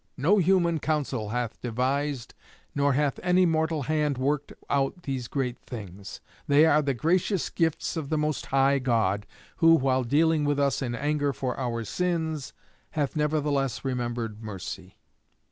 No 0.17 0.39
human 0.39 0.79
counsel 0.79 1.29
hath 1.29 1.61
devised 1.61 2.33
nor 2.73 2.93
hath 2.93 3.19
any 3.21 3.45
mortal 3.45 3.83
hand 3.83 4.17
worked 4.17 4.51
out 4.67 5.03
these 5.03 5.27
great 5.27 5.59
things. 5.59 6.21
They 6.47 6.65
are 6.65 6.81
the 6.81 6.95
gracious 6.95 7.51
gifts 7.51 7.95
of 7.95 8.09
the 8.09 8.17
Most 8.17 8.47
High 8.47 8.79
God, 8.79 9.27
who, 9.57 9.75
while 9.75 10.03
dealing 10.03 10.43
with 10.43 10.59
us 10.59 10.81
in 10.81 10.95
anger 10.95 11.33
for 11.33 11.55
our 11.59 11.83
sins, 11.83 12.51
hath 12.93 13.15
nevertheless 13.15 13.85
remembered 13.85 14.41
mercy. 14.41 14.97